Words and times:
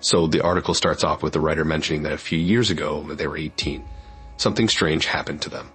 So 0.00 0.26
the 0.26 0.42
article 0.42 0.74
starts 0.74 1.04
off 1.04 1.22
with 1.22 1.34
the 1.34 1.40
writer 1.40 1.64
mentioning 1.64 2.02
that 2.02 2.12
a 2.12 2.18
few 2.18 2.38
years 2.38 2.70
ago, 2.70 3.00
when 3.00 3.16
they 3.16 3.26
were 3.26 3.36
18, 3.36 3.84
something 4.38 4.68
strange 4.68 5.06
happened 5.06 5.42
to 5.42 5.50
them. 5.50 5.70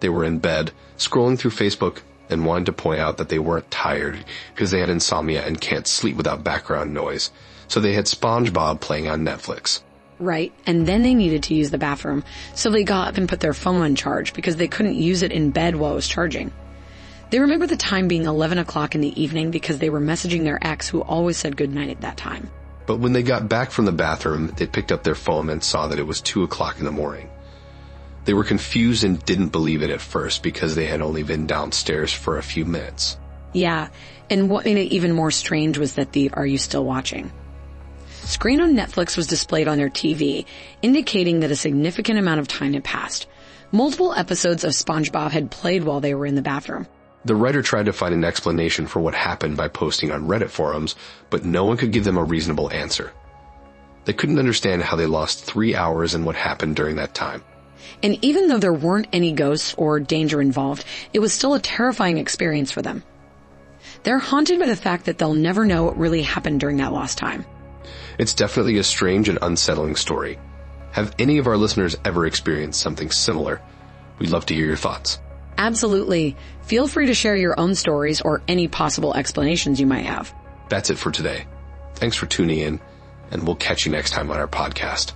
They 0.00 0.10
were 0.10 0.24
in 0.24 0.38
bed, 0.38 0.72
scrolling 0.96 1.38
through 1.38 1.52
Facebook, 1.52 2.02
and 2.30 2.44
wanted 2.44 2.66
to 2.66 2.72
point 2.72 3.00
out 3.00 3.16
that 3.16 3.30
they 3.30 3.38
weren't 3.38 3.70
tired 3.70 4.22
because 4.54 4.70
they 4.70 4.80
had 4.80 4.90
insomnia 4.90 5.46
and 5.46 5.60
can't 5.60 5.86
sleep 5.86 6.16
without 6.16 6.44
background 6.44 6.92
noise. 6.92 7.30
So 7.68 7.80
they 7.80 7.94
had 7.94 8.04
SpongeBob 8.04 8.80
playing 8.80 9.08
on 9.08 9.24
Netflix. 9.24 9.80
Right. 10.18 10.52
And 10.66 10.86
then 10.86 11.02
they 11.02 11.14
needed 11.14 11.44
to 11.44 11.54
use 11.54 11.70
the 11.70 11.78
bathroom. 11.78 12.24
So 12.54 12.70
they 12.70 12.84
got 12.84 13.08
up 13.08 13.16
and 13.16 13.28
put 13.28 13.40
their 13.40 13.54
phone 13.54 13.82
on 13.82 13.94
charge 13.94 14.32
because 14.34 14.56
they 14.56 14.68
couldn't 14.68 14.96
use 14.96 15.22
it 15.22 15.32
in 15.32 15.50
bed 15.50 15.76
while 15.76 15.92
it 15.92 15.96
was 15.96 16.08
charging. 16.08 16.52
They 17.30 17.40
remember 17.40 17.66
the 17.66 17.76
time 17.76 18.08
being 18.08 18.24
11 18.24 18.58
o'clock 18.58 18.94
in 18.94 19.00
the 19.00 19.20
evening 19.20 19.50
because 19.50 19.78
they 19.78 19.90
were 19.90 20.00
messaging 20.00 20.44
their 20.44 20.58
ex 20.66 20.88
who 20.88 21.02
always 21.02 21.36
said 21.36 21.56
goodnight 21.56 21.90
at 21.90 22.00
that 22.00 22.16
time. 22.16 22.50
But 22.88 23.00
when 23.00 23.12
they 23.12 23.22
got 23.22 23.50
back 23.50 23.70
from 23.70 23.84
the 23.84 23.92
bathroom, 23.92 24.50
they 24.56 24.66
picked 24.66 24.92
up 24.92 25.02
their 25.02 25.14
phone 25.14 25.50
and 25.50 25.62
saw 25.62 25.88
that 25.88 25.98
it 25.98 26.06
was 26.06 26.22
2 26.22 26.42
o'clock 26.42 26.78
in 26.78 26.86
the 26.86 26.90
morning. 26.90 27.28
They 28.24 28.32
were 28.32 28.44
confused 28.44 29.04
and 29.04 29.22
didn't 29.26 29.50
believe 29.50 29.82
it 29.82 29.90
at 29.90 30.00
first 30.00 30.42
because 30.42 30.74
they 30.74 30.86
had 30.86 31.02
only 31.02 31.22
been 31.22 31.46
downstairs 31.46 32.14
for 32.14 32.38
a 32.38 32.42
few 32.42 32.64
minutes. 32.64 33.18
Yeah. 33.52 33.88
And 34.30 34.48
what 34.48 34.64
made 34.64 34.78
it 34.78 34.94
even 34.94 35.12
more 35.12 35.30
strange 35.30 35.76
was 35.76 35.96
that 35.96 36.12
the 36.12 36.30
Are 36.32 36.46
You 36.46 36.56
Still 36.56 36.82
Watching? 36.82 37.30
Screen 38.22 38.62
on 38.62 38.74
Netflix 38.74 39.18
was 39.18 39.26
displayed 39.26 39.68
on 39.68 39.76
their 39.76 39.90
TV, 39.90 40.46
indicating 40.80 41.40
that 41.40 41.50
a 41.50 41.56
significant 41.56 42.18
amount 42.18 42.40
of 42.40 42.48
time 42.48 42.72
had 42.72 42.84
passed. 42.84 43.26
Multiple 43.70 44.14
episodes 44.14 44.64
of 44.64 44.72
SpongeBob 44.72 45.30
had 45.30 45.50
played 45.50 45.84
while 45.84 46.00
they 46.00 46.14
were 46.14 46.24
in 46.24 46.36
the 46.36 46.42
bathroom. 46.42 46.86
The 47.24 47.34
writer 47.34 47.62
tried 47.62 47.86
to 47.86 47.92
find 47.92 48.14
an 48.14 48.24
explanation 48.24 48.86
for 48.86 49.00
what 49.00 49.14
happened 49.14 49.56
by 49.56 49.68
posting 49.68 50.12
on 50.12 50.28
Reddit 50.28 50.50
forums, 50.50 50.94
but 51.30 51.44
no 51.44 51.64
one 51.64 51.76
could 51.76 51.92
give 51.92 52.04
them 52.04 52.16
a 52.16 52.24
reasonable 52.24 52.70
answer. 52.70 53.12
They 54.04 54.12
couldn't 54.12 54.38
understand 54.38 54.82
how 54.82 54.96
they 54.96 55.06
lost 55.06 55.44
three 55.44 55.74
hours 55.74 56.14
and 56.14 56.24
what 56.24 56.36
happened 56.36 56.76
during 56.76 56.96
that 56.96 57.14
time. 57.14 57.42
And 58.02 58.22
even 58.24 58.48
though 58.48 58.58
there 58.58 58.72
weren't 58.72 59.08
any 59.12 59.32
ghosts 59.32 59.74
or 59.76 60.00
danger 60.00 60.40
involved, 60.40 60.84
it 61.12 61.18
was 61.18 61.32
still 61.32 61.54
a 61.54 61.60
terrifying 61.60 62.18
experience 62.18 62.70
for 62.70 62.82
them. 62.82 63.02
They're 64.04 64.18
haunted 64.18 64.58
by 64.58 64.66
the 64.66 64.76
fact 64.76 65.06
that 65.06 65.18
they'll 65.18 65.34
never 65.34 65.64
know 65.64 65.84
what 65.84 65.98
really 65.98 66.22
happened 66.22 66.60
during 66.60 66.76
that 66.78 66.92
lost 66.92 67.18
time. 67.18 67.44
It's 68.18 68.34
definitely 68.34 68.78
a 68.78 68.84
strange 68.84 69.28
and 69.28 69.38
unsettling 69.42 69.96
story. 69.96 70.38
Have 70.92 71.14
any 71.18 71.38
of 71.38 71.46
our 71.46 71.56
listeners 71.56 71.96
ever 72.04 72.26
experienced 72.26 72.80
something 72.80 73.10
similar? 73.10 73.60
We'd 74.18 74.30
love 74.30 74.46
to 74.46 74.54
hear 74.54 74.66
your 74.66 74.76
thoughts. 74.76 75.20
Absolutely. 75.58 76.36
Feel 76.62 76.88
free 76.88 77.06
to 77.06 77.14
share 77.14 77.36
your 77.36 77.58
own 77.58 77.74
stories 77.74 78.20
or 78.20 78.42
any 78.48 78.68
possible 78.68 79.14
explanations 79.14 79.80
you 79.80 79.86
might 79.86 80.06
have. 80.06 80.32
That's 80.68 80.90
it 80.90 80.98
for 80.98 81.10
today. 81.10 81.46
Thanks 81.94 82.16
for 82.16 82.26
tuning 82.26 82.60
in, 82.60 82.80
and 83.30 83.44
we'll 83.44 83.56
catch 83.56 83.84
you 83.84 83.92
next 83.92 84.12
time 84.12 84.30
on 84.30 84.38
our 84.38 84.48
podcast. 84.48 85.12